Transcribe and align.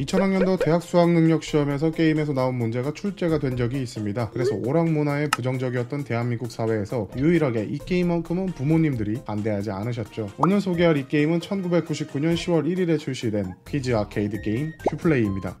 2000학년도 0.00 0.58
대학 0.62 0.82
수학 0.82 1.10
능력 1.10 1.42
시험에서 1.42 1.90
게임에서 1.90 2.32
나온 2.32 2.56
문제가 2.56 2.92
출제가 2.92 3.38
된 3.38 3.56
적이 3.56 3.82
있습니다. 3.82 4.30
그래서 4.30 4.54
오락 4.54 4.90
문화에 4.90 5.28
부정적이었던 5.28 6.04
대한민국 6.04 6.50
사회에서 6.50 7.08
유일하게 7.16 7.64
이 7.64 7.78
게임만큼은 7.78 8.46
부모님들이 8.46 9.22
반대하지 9.24 9.70
않으셨죠. 9.70 10.30
오늘 10.38 10.60
소개할 10.60 10.96
이 10.96 11.06
게임은 11.06 11.40
1999년 11.40 12.34
10월 12.34 12.66
1일에 12.66 12.98
출시된 12.98 13.54
퀴즈 13.68 13.94
아케이드 13.94 14.40
게임 14.42 14.72
큐플레이입니다. 14.90 15.58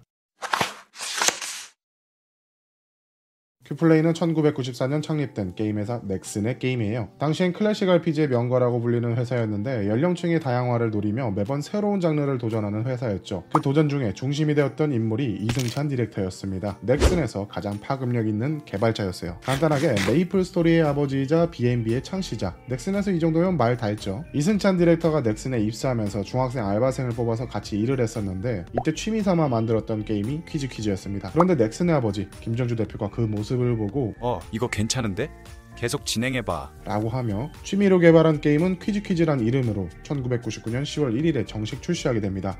큐플레이는 3.70 4.14
1994년 4.14 5.00
창립된 5.00 5.54
게임 5.54 5.78
회사 5.78 6.00
넥슨의 6.02 6.58
게임이에요. 6.58 7.08
당시엔 7.18 7.52
클래식 7.52 7.88
RPG의 7.88 8.28
명가라고 8.28 8.80
불리는 8.80 9.16
회사였는데 9.16 9.86
연령층의 9.88 10.40
다양화를 10.40 10.90
노리며 10.90 11.30
매번 11.36 11.62
새로운 11.62 12.00
장르를 12.00 12.38
도전하는 12.38 12.84
회사였죠. 12.84 13.44
그 13.54 13.60
도전 13.60 13.88
중에 13.88 14.12
중심이 14.14 14.56
되었던 14.56 14.92
인물이 14.92 15.38
이승찬 15.42 15.86
디렉터였습니다. 15.88 16.78
넥슨에서 16.80 17.46
가장 17.46 17.78
파급력 17.78 18.26
있는 18.26 18.60
개발자였어요. 18.64 19.36
간단하게 19.44 19.94
메이플 20.08 20.44
스토리의 20.44 20.82
아버지이자 20.82 21.52
B&B의 21.52 22.02
창시자. 22.02 22.56
넥슨에서 22.66 23.12
이 23.12 23.20
정도면 23.20 23.56
말 23.56 23.70
다 23.80 23.86
했죠. 23.86 24.24
이승찬 24.34 24.76
디렉터가 24.78 25.20
넥슨에 25.20 25.60
입사하면서 25.60 26.24
중학생 26.24 26.66
알바생을 26.66 27.12
뽑아서 27.12 27.46
같이 27.46 27.78
일을 27.78 28.00
했었는데 28.00 28.64
이때 28.78 28.92
취미 28.92 29.22
삼아 29.22 29.48
만들었던 29.48 30.04
게임이 30.04 30.42
퀴즈 30.46 30.66
퀴즈였습니다. 30.68 31.30
그런데 31.32 31.54
넥슨의 31.54 31.94
아버지 31.94 32.28
김정주 32.40 32.74
대표가 32.76 33.08
그 33.10 33.20
모습 33.20 33.59
모습을 33.60 33.76
보고 33.76 34.14
어, 34.20 34.40
이거 34.52 34.68
괜찮은데? 34.68 35.30
계속 35.76 36.04
진행해봐. 36.04 36.72
라고 36.84 37.08
하며 37.08 37.50
취미로 37.62 37.98
개발한 37.98 38.40
게임은 38.40 38.80
퀴즈퀴즈란 38.80 39.40
이름으로 39.40 39.88
1999년 40.02 40.82
10월 40.82 41.18
1일에 41.18 41.46
정식 41.46 41.80
출시하게 41.82 42.20
됩니다. 42.20 42.58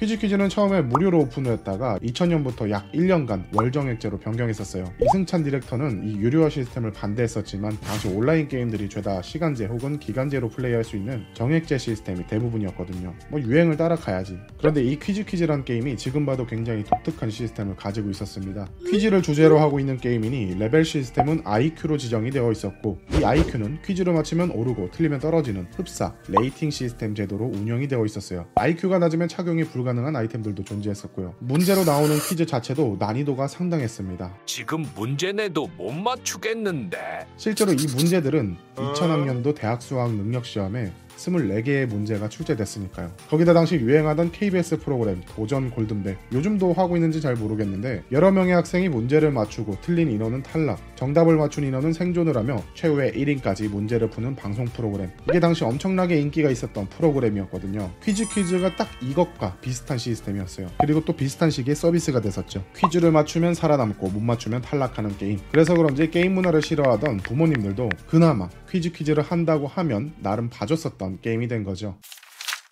퀴즈 0.00 0.16
퀴즈는 0.16 0.48
처음에 0.48 0.80
무료로 0.80 1.18
오픈했다가 1.18 1.98
2000년부터 1.98 2.70
약 2.70 2.90
1년간 2.92 3.54
월정액제로 3.54 4.18
변경했었어요. 4.18 4.90
이승찬 4.98 5.44
디렉터는 5.44 6.08
이 6.08 6.16
유료화 6.16 6.48
시스템을 6.48 6.90
반대했었지만 6.92 7.76
당시 7.82 8.08
온라인 8.08 8.48
게임들이 8.48 8.88
죄다 8.88 9.20
시간제 9.20 9.66
혹은 9.66 9.98
기간제로 9.98 10.48
플레이할 10.48 10.84
수 10.84 10.96
있는 10.96 11.26
정액제 11.34 11.76
시스템이 11.76 12.26
대부분이었거든요. 12.28 13.14
뭐 13.28 13.42
유행을 13.42 13.76
따라가야지. 13.76 14.38
그런데 14.56 14.82
이 14.82 14.98
퀴즈 14.98 15.22
퀴즈란 15.26 15.66
게임이 15.66 15.98
지금 15.98 16.24
봐도 16.24 16.46
굉장히 16.46 16.82
독특한 16.82 17.28
시스템을 17.28 17.76
가지고 17.76 18.08
있었습니다. 18.08 18.68
퀴즈를 18.90 19.20
주제로 19.20 19.58
하고 19.58 19.80
있는 19.80 19.98
게임이니 19.98 20.54
레벨 20.58 20.82
시스템은 20.82 21.42
IQ로 21.44 21.98
지정이 21.98 22.30
되어 22.30 22.50
있었고 22.50 22.98
이 23.20 23.22
IQ는 23.22 23.82
퀴즈를 23.82 24.14
맞히면 24.14 24.52
오르고 24.52 24.92
틀리면 24.92 25.20
떨어지는 25.20 25.66
흡사, 25.76 26.14
레이팅 26.26 26.70
시스템 26.70 27.14
제도로 27.14 27.44
운영이 27.44 27.86
되어 27.86 28.06
있었어요. 28.06 28.46
IQ가 28.54 28.98
낮으면 28.98 29.28
착용이 29.28 29.64
불가 29.64 29.89
불 29.89 29.89
가능한 29.90 30.14
아이템들도 30.14 30.62
존재했었고요. 30.64 31.34
문제로 31.40 31.84
나오는 31.84 32.16
퀴즈 32.20 32.46
자체도 32.46 32.96
난이도가 33.00 33.48
상당했습니다. 33.48 34.32
지금 34.46 34.86
문제 34.94 35.32
내도 35.32 35.68
못 35.76 35.90
맞추겠는데. 35.90 37.26
실제로 37.36 37.72
이 37.72 37.86
문제들은 37.96 38.56
2000학년도 38.76 39.54
대학 39.56 39.82
수학 39.82 40.12
능력 40.12 40.46
시험에 40.46 40.92
24개의 41.20 41.86
문제가 41.86 42.28
출제됐으니까요. 42.28 43.10
거기다 43.28 43.52
당시 43.52 43.76
유행하던 43.76 44.32
KBS 44.32 44.78
프로그램 44.78 45.20
도전 45.26 45.70
골든벨 45.70 46.16
요즘도 46.32 46.72
하고 46.72 46.96
있는지 46.96 47.20
잘 47.20 47.34
모르겠는데 47.34 48.04
여러 48.10 48.30
명의 48.30 48.54
학생이 48.54 48.88
문제를 48.88 49.30
맞추고 49.30 49.78
틀린 49.82 50.10
인원은 50.10 50.42
탈락 50.42 50.80
정답을 50.96 51.36
맞춘 51.36 51.64
인원은 51.64 51.92
생존을 51.92 52.36
하며 52.36 52.62
최후의 52.74 53.12
1인까지 53.12 53.68
문제를 53.68 54.08
푸는 54.10 54.36
방송 54.36 54.64
프로그램 54.64 55.10
이게 55.28 55.40
당시 55.40 55.64
엄청나게 55.64 56.18
인기가 56.18 56.50
있었던 56.50 56.88
프로그램이었거든요. 56.88 57.90
퀴즈 58.02 58.28
퀴즈가 58.28 58.76
딱 58.76 58.88
이것과 59.02 59.56
비슷한 59.60 59.98
시스템이었어요. 59.98 60.68
그리고 60.78 61.04
또 61.04 61.12
비슷한 61.12 61.50
시기에 61.50 61.74
서비스가 61.74 62.20
됐었죠. 62.20 62.64
퀴즈를 62.76 63.10
맞추면 63.12 63.54
살아남고 63.54 64.08
못 64.08 64.20
맞추면 64.20 64.62
탈락하는 64.62 65.16
게임 65.18 65.38
그래서 65.50 65.74
그런지 65.74 66.10
게임 66.10 66.34
문화를 66.34 66.62
싫어하던 66.62 67.18
부모님들도 67.18 67.88
그나마 68.06 68.48
퀴즈 68.70 68.92
퀴즈를 68.92 69.22
한다고 69.22 69.66
하면 69.66 70.14
나름 70.20 70.48
봐줬었던 70.48 71.20
게임이 71.20 71.48
된 71.48 71.64
거죠. 71.64 71.98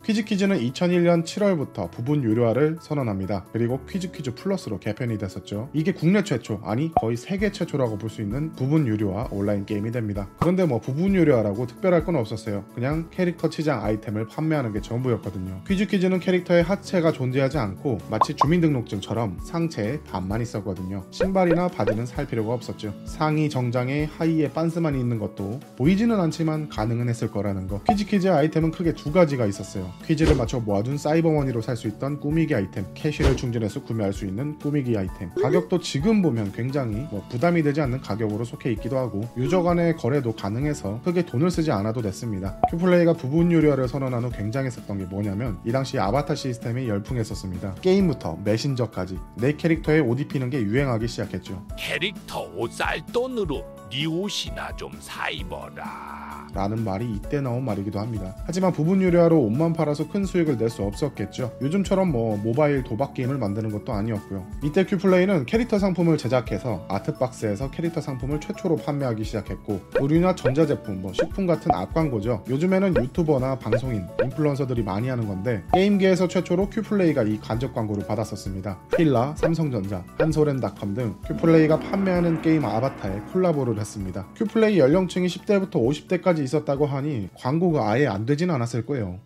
퀴즈 0.04 0.24
퀴즈는 0.24 0.58
2001년 0.60 1.24
7월부터 1.24 1.90
부분 1.90 2.22
유료화를 2.22 2.78
선언합니다. 2.80 3.44
그리고 3.52 3.80
퀴즈 3.84 4.10
퀴즈 4.12 4.32
플러스로 4.32 4.78
개편이 4.78 5.18
됐었죠. 5.18 5.68
이게 5.74 5.92
국내 5.92 6.22
최초, 6.22 6.60
아니 6.64 6.92
거의 6.94 7.16
세계 7.16 7.50
최초라고 7.52 7.98
볼 7.98 8.08
수 8.08 8.22
있는 8.22 8.52
부분 8.52 8.86
유료화 8.86 9.26
온라인 9.30 9.66
게임이 9.66 9.90
됩니다. 9.90 10.30
그런데 10.38 10.64
뭐 10.64 10.80
부분 10.80 11.14
유료화라고 11.14 11.66
특별할 11.66 12.04
건 12.04 12.14
없었어요. 12.16 12.64
그냥 12.74 13.08
캐릭터 13.10 13.50
치장 13.50 13.84
아이템을 13.84 14.28
판매하는 14.28 14.72
게 14.72 14.80
전부였거든요. 14.80 15.62
퀴즈 15.66 15.86
퀴즈는 15.88 16.20
캐릭터의 16.20 16.62
하체가 16.62 17.12
존재하지 17.12 17.58
않고 17.58 17.98
마치 18.08 18.34
주민등록증처럼 18.34 19.40
상체에 19.42 20.00
반만 20.10 20.40
있었거든요. 20.40 21.04
신발이나 21.10 21.68
바지는 21.68 22.06
살 22.06 22.26
필요가 22.26 22.54
없었죠. 22.54 22.94
상의 23.04 23.50
정장에 23.50 24.04
하의에 24.04 24.50
빤스만 24.52 24.94
있는 24.94 25.18
것도 25.18 25.58
보이지는 25.76 26.18
않지만 26.20 26.68
가능은 26.70 27.08
했을 27.10 27.30
거라는 27.30 27.66
거. 27.66 27.82
퀴즈 27.82 28.06
퀴즈의 28.06 28.32
아이템은 28.32 28.70
크게 28.70 28.94
두 28.94 29.12
가지가 29.12 29.44
있었어요. 29.44 29.87
퀴즈를 30.04 30.34
맞춰 30.36 30.60
모아둔 30.60 30.98
사이버머니로 30.98 31.60
살 31.62 31.76
수 31.78 31.86
있던 31.88 32.18
꾸미기 32.18 32.54
아이템, 32.54 32.86
캐시를 32.94 33.36
충전해서 33.36 33.82
구매할 33.84 34.12
수 34.12 34.26
있는 34.26 34.58
꾸미기 34.58 34.96
아이템. 34.98 35.30
가격도 35.40 35.78
지금 35.80 36.22
보면 36.22 36.50
굉장히 36.52 37.06
뭐 37.10 37.24
부담이 37.28 37.62
되지 37.62 37.80
않는 37.82 38.00
가격으로 38.00 38.44
속해 38.44 38.72
있기도 38.72 38.98
하고 38.98 39.28
유저 39.36 39.62
간의 39.62 39.96
거래도 39.96 40.32
가능해서 40.34 41.00
크게 41.04 41.24
돈을 41.24 41.50
쓰지 41.50 41.70
않아도 41.70 42.02
됐습니다. 42.02 42.58
큐플레이가 42.70 43.12
부분 43.12 43.52
유료화를 43.52 43.86
선언한 43.86 44.24
후 44.24 44.30
굉장했었던 44.30 44.98
게 44.98 45.04
뭐냐면 45.04 45.58
이 45.64 45.70
당시 45.70 45.98
아바타 45.98 46.34
시스템이 46.34 46.88
열풍했었습니다. 46.88 47.76
게임부터 47.80 48.38
메신저까지 48.44 49.18
내 49.36 49.52
캐릭터에 49.52 50.00
옷 50.00 50.18
입히는 50.20 50.50
게 50.50 50.60
유행하기 50.60 51.06
시작했죠. 51.06 51.64
캐릭터 51.78 52.42
옷살 52.56 53.06
돈으로 53.12 53.64
네 53.90 54.04
옷이나 54.06 54.74
좀 54.74 54.90
사입어라. 55.00 56.17
라는 56.54 56.84
말이 56.84 57.10
이때 57.10 57.40
나온 57.40 57.64
말이기도 57.64 57.98
합니다. 57.98 58.34
하지만 58.46 58.72
부분 58.72 59.02
유료화로 59.02 59.38
옷만 59.40 59.72
팔아서 59.72 60.08
큰 60.08 60.24
수익을 60.24 60.56
낼 60.56 60.68
수 60.68 60.82
없었겠죠. 60.82 61.52
요즘처럼 61.62 62.12
뭐 62.12 62.36
모바일 62.36 62.82
도박 62.84 63.14
게임을 63.14 63.38
만드는 63.38 63.70
것도 63.70 63.92
아니었고요. 63.94 64.44
이때 64.62 64.84
큐플레이는 64.84 65.46
캐릭터 65.46 65.78
상품을 65.78 66.18
제작해서 66.18 66.84
아트박스에서 66.88 67.70
캐릭터 67.70 68.02
상품을 68.02 68.38
최초로 68.40 68.76
판매하기 68.76 69.24
시작했고 69.24 69.80
의류나 69.94 70.34
전자제품, 70.34 71.00
뭐 71.00 71.14
식품 71.14 71.46
같은 71.46 71.72
앞광고죠. 71.72 72.44
요즘에는 72.50 73.02
유튜버나 73.02 73.58
방송인, 73.58 74.06
인플루언서들이 74.22 74.82
많이 74.82 75.08
하는 75.08 75.26
건데 75.26 75.62
게임계에서 75.72 76.28
최초로 76.28 76.68
큐플레이가 76.68 77.22
이 77.22 77.40
간접 77.40 77.72
광고를 77.74 78.06
받았었습니다. 78.06 78.78
필라, 78.94 79.34
삼성전자, 79.36 80.04
한솔엠닷컴 80.18 80.92
등 80.92 81.14
큐플레이가 81.26 81.78
판매하는 81.80 82.42
게임 82.42 82.64
아바타에 82.66 83.20
콜라보를 83.32 83.78
했습니다. 83.80 84.26
큐플레이 84.36 84.78
연령층이 84.78 85.26
10대부터 85.28 85.76
50대까지 85.76 86.40
있었다고 86.48 86.86
하니 86.86 87.28
광고가 87.34 87.90
아예 87.90 88.06
안 88.06 88.26
되진 88.26 88.50
않았을 88.50 88.86
거예요. 88.86 89.20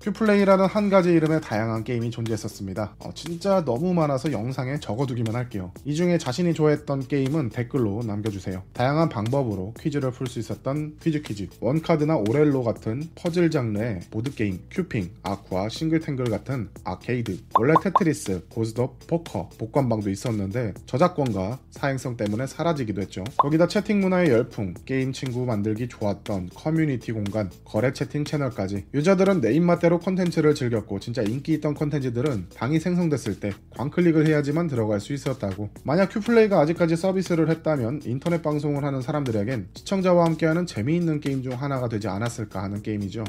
큐플레이라는 0.00 0.64
한 0.64 0.88
가지 0.88 1.10
이름의 1.10 1.42
다양한 1.42 1.84
게임이 1.84 2.10
존재했었습니다. 2.10 2.96
어, 3.00 3.10
진짜 3.14 3.62
너무 3.66 3.92
많아서 3.92 4.32
영상에 4.32 4.80
적어두기만 4.80 5.34
할게요. 5.34 5.72
이 5.84 5.94
중에 5.94 6.16
자신이 6.16 6.54
좋아했던 6.54 7.06
게임은 7.06 7.50
댓글로 7.50 8.02
남겨주세요. 8.04 8.62
다양한 8.72 9.10
방법으로 9.10 9.74
퀴즈를 9.78 10.10
풀 10.10 10.26
수 10.26 10.38
있었던 10.38 10.96
퀴즈 11.02 11.20
퀴즈, 11.22 11.48
원카드나 11.60 12.16
오델로 12.16 12.62
같은 12.62 13.02
퍼즐 13.14 13.50
장르의 13.50 14.00
보드게임, 14.10 14.60
큐핑, 14.70 15.10
아쿠아, 15.22 15.68
싱글탱글 15.68 16.26
같은 16.26 16.70
아케이드, 16.84 17.38
원래 17.58 17.74
테트리스, 17.82 18.46
고스톱, 18.48 19.06
포커, 19.06 19.50
복권방도 19.58 20.08
있었는데 20.08 20.72
저작권과 20.86 21.58
사행성 21.72 22.16
때문에 22.16 22.46
사라지기도 22.46 23.02
했죠. 23.02 23.24
거기다 23.36 23.66
채팅 23.66 24.00
문화의 24.00 24.30
열풍, 24.30 24.74
게임 24.86 25.12
친구 25.12 25.44
만들기 25.44 25.88
좋았던 25.88 26.50
커뮤니티 26.54 27.12
공간, 27.12 27.50
거래 27.64 27.92
채팅 27.92 28.24
채널까지 28.24 28.86
유저들은 28.94 29.40
내 29.40 29.52
입맛대로 29.52 29.89
나름대로 29.90 29.98
콘텐츠를 29.98 30.54
즐겼고 30.54 31.00
진짜 31.00 31.22
인기 31.22 31.52
있던 31.54 31.74
콘텐츠들은 31.74 32.46
방이 32.54 32.78
생성됐을 32.78 33.40
때 33.40 33.52
광클릭을 33.70 34.26
해야지만 34.28 34.68
들어갈 34.68 35.00
수 35.00 35.12
있었다고. 35.12 35.70
만약 35.84 36.10
큐플레이가 36.10 36.60
아직까지 36.60 36.94
서비스를 36.96 37.50
했다면 37.50 38.02
인터넷 38.04 38.40
방송을 38.40 38.84
하는 38.84 39.02
사람들에겐 39.02 39.68
시청자와 39.74 40.24
함께하는 40.26 40.66
재미있는 40.66 41.20
게임 41.20 41.42
중 41.42 41.52
하나가 41.52 41.88
되지 41.88 42.06
않았을까 42.08 42.62
하는 42.62 42.82
게임이죠 42.82 43.24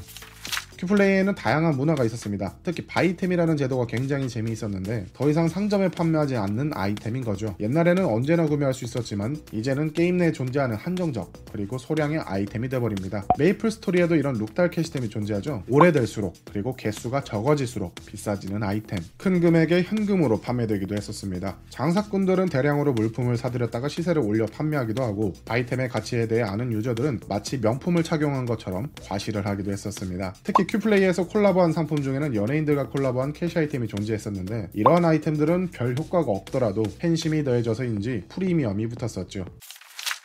큐플레이에는 0.81 1.36
다양한 1.36 1.75
문화가 1.78 2.04
있었습니다. 2.06 2.56
특히 2.63 2.86
바이템이라는 2.88 3.56
제도가 3.56 3.86
굉장히 3.86 4.28
재미있었는데 4.28 5.06
더 5.13 5.30
이상 5.30 5.48
상점에 5.48 5.89
판매하지 5.89 6.38
않는 6.38 6.72
아이템인 6.74 7.24
거죠. 7.24 7.56
옛날에는 7.60 8.04
언제나 8.06 8.45
구매할 8.48 8.74
수 8.74 8.86
있었지만 8.86 9.38
이제는 9.51 9.94
게임 9.94 10.18
내에 10.18 10.31
존재하는 10.31 10.75
한정적 10.75 11.31
그리고 11.51 11.78
소량의 11.78 12.19
아이템이 12.19 12.69
돼버립니다. 12.69 13.25
메이플 13.38 13.69
스토리에도 13.69 14.16
이런 14.16 14.36
룩달 14.36 14.72
캐시템이 14.72 15.10
존재하죠. 15.10 15.63
오래될수록 15.69 16.33
그리고 16.51 16.75
개수가 16.75 17.24
적어질수록 17.24 17.94
비싸지는 18.07 18.63
아이템. 18.63 19.00
큰 19.18 19.39
금액의 19.39 19.83
현금으로 19.83 20.42
판매되기도 20.42 20.95
했었습니다. 20.95 21.57
장사꾼들은 21.69 22.50
대량으로 22.50 22.94
물품을 22.94 23.38
사들였다가 23.38 23.88
시세를 23.88 24.22
올려 24.22 24.48
판매하기도 24.48 25.04
하고 25.04 25.33
아이템의 25.48 25.89
가치에 25.89 26.28
대해 26.28 26.42
아는 26.42 26.72
유저들은 26.72 27.22
마치 27.30 27.60
명품을 27.60 28.04
착용한 28.04 28.45
것처럼 28.45 28.89
과시를 29.04 29.45
하기도 29.45 29.72
했었습니다. 29.72 30.33
특히 30.44 30.70
큐플레이에서 30.71 31.27
콜라보한 31.27 31.73
상품 31.73 32.01
중에는 32.01 32.33
연예인들과 32.33 32.88
콜라보한 32.88 33.33
캐시 33.33 33.59
아이템이 33.59 33.88
존재했었는데 33.88 34.69
이러한 34.73 35.03
아이템들은 35.03 35.71
별 35.71 35.95
효과가 35.97 36.31
없더라도 36.31 36.83
팬심이 36.97 37.44
더해져서인지 37.44 38.23
프리미엄이 38.29 38.88
붙었었죠. 38.88 39.44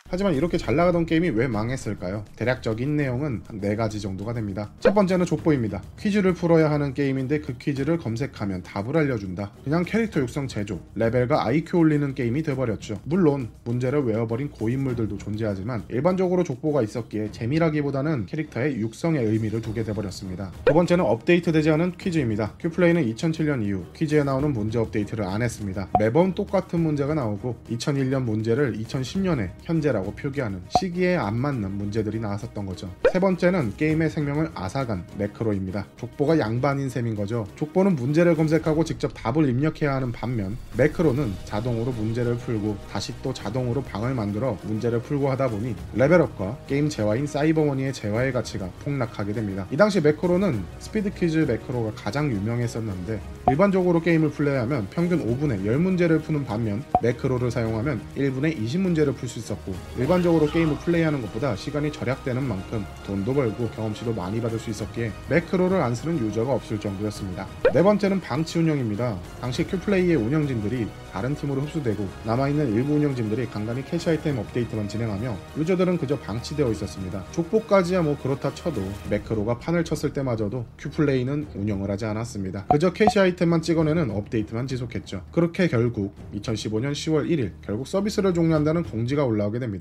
하지만 0.09 0.35
이렇게 0.35 0.57
잘 0.57 0.75
나가던 0.75 1.05
게임이 1.05 1.29
왜 1.31 1.47
망했을까요? 1.47 2.23
대략적인 2.37 2.95
내용은 2.95 3.41
한네 3.45 3.75
가지 3.75 3.99
정도가 3.99 4.33
됩니다. 4.33 4.71
첫 4.79 4.93
번째는 4.93 5.25
족보입니다. 5.25 5.81
퀴즈를 5.99 6.33
풀어야 6.33 6.71
하는 6.71 6.93
게임인데 6.93 7.41
그 7.41 7.57
퀴즈를 7.57 7.97
검색하면 7.97 8.63
답을 8.63 8.95
알려준다. 8.95 9.51
그냥 9.63 9.83
캐릭터 9.83 10.21
육성 10.21 10.47
제조, 10.47 10.79
레벨과 10.95 11.45
IQ 11.45 11.77
올리는 11.77 12.15
게임이 12.15 12.43
돼버렸죠. 12.43 13.01
물론 13.03 13.49
문제를 13.65 14.03
외워버린 14.03 14.49
고인물들도 14.49 15.17
존재하지만 15.17 15.83
일반적으로 15.89 16.43
족보가 16.43 16.81
있었기에 16.83 17.31
재미라기보다는 17.31 18.27
캐릭터의 18.27 18.77
육성의 18.77 19.25
의미를 19.25 19.61
두게 19.61 19.83
돼버렸습니다. 19.83 20.51
두 20.63 20.73
번째는 20.73 21.03
업데이트되지 21.03 21.69
않은 21.71 21.97
퀴즈입니다. 21.97 22.53
큐플레이는 22.59 23.13
2007년 23.13 23.63
이후 23.65 23.83
퀴즈에 23.93 24.23
나오는 24.23 24.53
문제 24.53 24.79
업데이트를 24.79 25.25
안 25.25 25.41
했습니다. 25.41 25.89
매번 25.99 26.33
똑같은 26.33 26.79
문제가 26.79 27.13
나오고 27.13 27.57
2001년 27.71 28.23
문제를 28.23 28.77
2010년에 28.77 29.51
현재라 29.63 29.96
고 30.01 30.13
표기하는 30.13 30.61
시기에 30.79 31.15
안 31.17 31.37
맞는 31.37 31.71
문제들이 31.71 32.19
나왔었던 32.19 32.65
거죠. 32.65 32.89
세 33.11 33.19
번째는 33.19 33.75
게임의 33.77 34.09
생명을 34.09 34.51
앗아간 34.53 35.05
매크로입니다. 35.17 35.85
족보가 35.97 36.39
양반인 36.39 36.89
셈인 36.89 37.15
거죠. 37.15 37.47
족보는 37.55 37.95
문제를 37.95 38.35
검색하고 38.35 38.83
직접 38.83 39.11
답을 39.13 39.49
입력해야 39.49 39.95
하는 39.95 40.11
반면 40.11 40.57
매크로는 40.77 41.33
자동으로 41.45 41.91
문제를 41.91 42.37
풀고 42.37 42.77
다시 42.91 43.13
또 43.21 43.33
자동으로 43.33 43.83
방을 43.83 44.13
만들어 44.13 44.57
문제를 44.63 45.01
풀고 45.01 45.29
하다 45.31 45.49
보니 45.49 45.75
레벨업과 45.95 46.57
게임 46.67 46.89
재화인 46.89 47.27
사이버머니의 47.27 47.93
재화의 47.93 48.33
가치가 48.33 48.69
폭락하게 48.83 49.33
됩니다. 49.33 49.67
이 49.71 49.77
당시 49.77 50.01
매크로는 50.01 50.63
스피드 50.79 51.13
퀴즈 51.13 51.39
매크로가 51.39 51.93
가장 51.95 52.31
유명했었는데 52.31 53.19
일반적으로 53.49 54.01
게임을 54.01 54.31
플레이하면 54.31 54.87
평균 54.89 55.25
5분에 55.25 55.63
10문제를 55.65 56.23
푸는 56.23 56.45
반면 56.45 56.83
매크로를 57.01 57.49
사용하면 57.51 58.01
1분에 58.17 58.57
20문제를 58.57 59.15
풀 59.15 59.27
수 59.27 59.39
있었고 59.39 59.73
일반적으로 59.97 60.45
게임을 60.47 60.77
플레이하는 60.77 61.21
것보다 61.21 61.55
시간이 61.55 61.91
절약되는 61.91 62.43
만큼 62.43 62.85
돈도 63.05 63.33
벌고 63.33 63.69
경험치도 63.69 64.13
많이 64.13 64.41
받을 64.41 64.59
수 64.59 64.69
있었기에 64.69 65.11
매크로를 65.29 65.81
안 65.81 65.95
쓰는 65.95 66.19
유저가 66.19 66.53
없을 66.53 66.79
정도였습니다. 66.79 67.47
네 67.73 67.81
번째는 67.81 68.21
방치 68.21 68.59
운영입니다. 68.59 69.17
당시 69.41 69.65
큐플레이의 69.65 70.15
운영진들이 70.15 70.87
다른 71.11 71.33
팀으로 71.33 71.61
흡수되고 71.61 72.07
남아있는 72.25 72.73
일부 72.73 72.93
운영진들이 72.93 73.47
간간히 73.47 73.83
캐시 73.83 74.09
아이템 74.09 74.37
업데이트만 74.37 74.87
진행하며 74.87 75.35
유저들은 75.57 75.97
그저 75.97 76.17
방치되어 76.19 76.71
있었습니다. 76.71 77.23
족보까지야 77.31 78.03
뭐 78.03 78.17
그렇다 78.21 78.53
쳐도 78.53 78.81
매크로가 79.09 79.57
판을 79.57 79.83
쳤을 79.83 80.13
때마저도 80.13 80.65
큐플레이는 80.77 81.47
운영을 81.55 81.89
하지 81.89 82.05
않았습니다. 82.05 82.65
그저 82.67 82.93
캐시 82.93 83.19
아이템만 83.19 83.63
찍어내는 83.63 84.11
업데이트만 84.11 84.67
지속했죠. 84.67 85.23
그렇게 85.31 85.67
결국 85.67 86.13
2015년 86.35 86.91
10월 86.91 87.27
1일 87.29 87.53
결국 87.63 87.87
서비스를 87.87 88.33
종료한다는 88.33 88.83
공지가 88.83 89.25
올라오게 89.25 89.59
됩니다. 89.59 89.76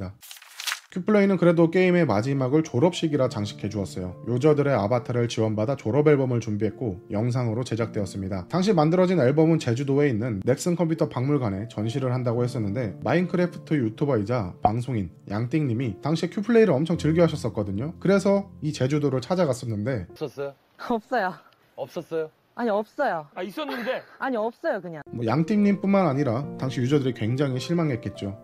큐플레이는 0.93 1.37
그래도 1.37 1.70
게임의 1.70 2.06
마지막을 2.06 2.62
졸업식이라 2.62 3.28
장식해 3.28 3.69
주었어요. 3.69 4.25
유저들의 4.28 4.72
아바타를 4.72 5.28
지원받아 5.28 5.76
졸업 5.76 6.08
앨범을 6.08 6.40
준비했고 6.40 7.08
영상으로 7.10 7.64
제작되었습니다. 7.64 8.48
당시 8.48 8.72
만들어진 8.72 9.20
앨범은 9.20 9.58
제주도에 9.58 10.08
있는 10.08 10.40
넥슨 10.44 10.75
컴퓨터 10.75 11.08
박물관에 11.10 11.69
전시를 11.69 12.14
한다고 12.14 12.44
했었는데 12.44 12.98
마인크래프트 13.04 13.75
유튜버이자 13.75 14.54
방송인 14.62 15.10
양띵님이 15.28 16.00
당시에 16.00 16.31
큐플레이를 16.31 16.72
엄청 16.72 16.96
즐겨 16.96 17.25
하셨었거든요. 17.25 17.92
그래서 18.00 18.50
이 18.62 18.72
제주도를 18.72 19.20
찾아갔었는데 19.20 20.06
없었어요? 20.12 20.54
없어요. 20.88 21.34
없었어요? 21.75 22.31
아니 22.54 22.70
없어요. 22.70 23.26
아 23.34 23.42
있었는데 23.42 24.02
아니 24.19 24.37
없어요 24.38 24.81
그냥. 24.81 25.02
뭐 25.10 25.26
양띵님뿐만 25.26 26.06
아니라 26.06 26.46
당시 26.58 26.81
유저들이 26.81 27.12
굉장히 27.12 27.60
실망했겠죠. 27.60 28.34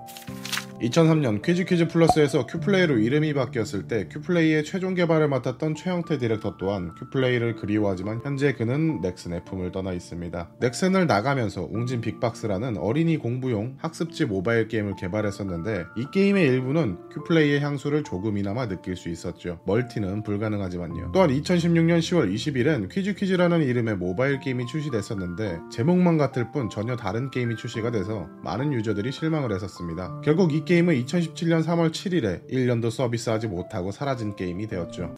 2003년 0.82 1.42
퀴즈 1.42 1.64
퀴즈 1.64 1.86
플러스에서 1.86 2.46
큐플레이로 2.46 2.98
이름이 2.98 3.34
바뀌었을 3.34 3.86
때 3.86 4.08
큐플레이의 4.08 4.64
최종 4.64 4.94
개발을 4.94 5.28
맡았던 5.28 5.76
최영태 5.76 6.18
디렉터 6.18 6.56
또한 6.56 6.92
큐플레이를 6.98 7.54
그리워하지만 7.56 8.20
현재 8.24 8.52
그는 8.52 9.00
넥슨의 9.00 9.44
품을 9.44 9.70
떠나 9.70 9.92
있습니다. 9.92 10.50
넥슨을 10.58 11.06
나가면서 11.06 11.68
웅진 11.70 12.00
빅박스라는 12.00 12.78
어린이 12.78 13.16
공부용 13.16 13.76
학습지 13.78 14.24
모바일 14.24 14.66
게임을 14.66 14.96
개발했었는데 14.96 15.84
이 15.96 16.06
게임의 16.12 16.48
일부는 16.48 16.98
큐플레이의 17.12 17.60
향수를 17.60 18.02
조금이나마 18.02 18.66
느낄 18.66 18.96
수 18.96 19.08
있었죠. 19.08 19.60
멀티는 19.66 20.24
불가능하지만요. 20.24 21.12
또한 21.12 21.30
2016년 21.30 22.00
10월 22.00 22.34
20일엔 22.34 22.90
퀴즈 22.90 23.14
퀴즈라는 23.14 23.62
이름의 23.62 23.96
모바일 23.96 24.40
게임이 24.40 24.66
출시됐었는데 24.66 25.60
제목만 25.70 26.18
같을 26.18 26.50
뿐 26.50 26.68
전혀 26.68 26.96
다른 26.96 27.30
게임이 27.30 27.54
출시가 27.54 27.92
돼서 27.92 28.28
많은 28.42 28.72
유저들이 28.72 29.12
실망을 29.12 29.52
했었습니다. 29.52 30.20
결국 30.24 30.52
이 30.52 30.64
게임 30.64 30.71
은 30.80 31.04
2017년 31.04 31.64
3월 31.64 31.90
7일에 31.90 32.48
1년도 32.50 32.90
서비스하지 32.90 33.48
못하고 33.48 33.92
사라진 33.92 34.36
게임이 34.36 34.66
되었죠. 34.68 35.14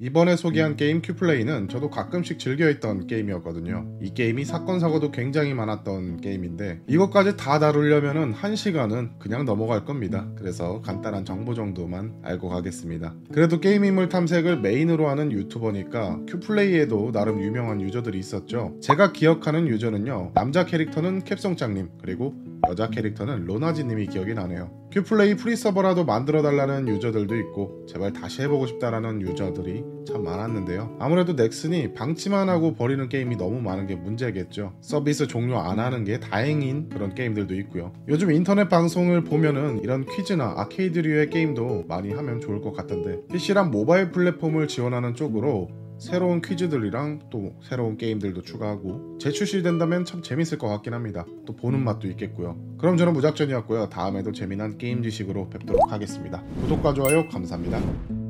이번에 0.00 0.34
소개한 0.34 0.74
게임 0.74 1.02
큐플레이는 1.02 1.68
저도 1.68 1.88
가끔씩 1.88 2.40
즐겨했던 2.40 3.06
게임이었거든요. 3.06 3.98
이 4.02 4.12
게임이 4.12 4.44
사건 4.44 4.80
사고도 4.80 5.12
굉장히 5.12 5.54
많았던 5.54 6.20
게임인데 6.20 6.80
이것까지 6.88 7.36
다 7.36 7.60
다루려면은 7.60 8.32
한 8.32 8.56
시간은 8.56 9.12
그냥 9.20 9.44
넘어갈 9.44 9.84
겁니다. 9.84 10.28
그래서 10.36 10.80
간단한 10.82 11.24
정보 11.24 11.54
정도만 11.54 12.22
알고 12.24 12.48
가겠습니다. 12.48 13.14
그래도 13.32 13.60
게임 13.60 13.84
인물 13.84 14.08
탐색을 14.08 14.60
메인으로 14.60 15.08
하는 15.08 15.30
유튜버니까 15.30 16.22
큐플레이에도 16.28 17.12
나름 17.12 17.40
유명한 17.40 17.80
유저들이 17.80 18.18
있었죠. 18.18 18.76
제가 18.80 19.12
기억하는 19.12 19.68
유저는요. 19.68 20.32
남자 20.34 20.64
캐릭터는 20.66 21.22
캡송장님 21.22 21.90
그리고 22.02 22.34
여자 22.68 22.88
캐릭터는 22.88 23.44
로나지님이 23.44 24.06
기억이 24.06 24.34
나네요. 24.34 24.70
큐플레이 24.92 25.34
프리서버라도 25.34 26.04
만들어달라는 26.04 26.86
유저들도 26.88 27.36
있고 27.36 27.84
제발 27.88 28.12
다시 28.12 28.42
해보고 28.42 28.66
싶다라는 28.66 29.22
유저들이 29.22 29.82
참 30.06 30.22
많았는데요. 30.22 30.96
아무래도 31.00 31.32
넥슨이 31.32 31.94
방치만 31.94 32.48
하고 32.48 32.74
버리는 32.74 33.08
게임이 33.08 33.36
너무 33.36 33.60
많은 33.60 33.88
게 33.88 33.96
문제겠죠. 33.96 34.74
서비스 34.80 35.26
종료 35.26 35.58
안 35.58 35.80
하는 35.80 36.04
게 36.04 36.20
다행인 36.20 36.88
그런 36.90 37.14
게임들도 37.14 37.54
있고요. 37.56 37.92
요즘 38.08 38.30
인터넷 38.30 38.68
방송을 38.68 39.24
보면은 39.24 39.82
이런 39.82 40.06
퀴즈나 40.06 40.54
아케이드류의 40.58 41.30
게임도 41.30 41.86
많이 41.88 42.12
하면 42.12 42.40
좋을 42.40 42.60
것 42.60 42.72
같던데 42.72 43.26
PC랑 43.32 43.72
모바일 43.72 44.12
플랫폼을 44.12 44.68
지원하는 44.68 45.14
쪽으로 45.14 45.68
새로운 45.98 46.42
퀴즈들이랑 46.42 47.30
또 47.30 47.54
새로운 47.62 47.96
게임들도 47.96 48.42
추가하고 48.42 49.18
재출시된다면 49.18 50.04
참 50.04 50.22
재밌을 50.22 50.58
것 50.58 50.68
같긴 50.68 50.94
합니다. 50.94 51.24
또 51.46 51.54
보는 51.54 51.82
맛도 51.82 52.08
있겠고요. 52.08 52.58
그럼 52.78 52.96
저는 52.96 53.12
무작전이었고요. 53.12 53.88
다음에도 53.88 54.32
재미난 54.32 54.76
게임 54.78 55.02
지식으로 55.02 55.48
뵙도록 55.50 55.90
하겠습니다. 55.90 56.42
구독과 56.62 56.94
좋아요 56.94 57.28
감사합니다. 57.28 58.23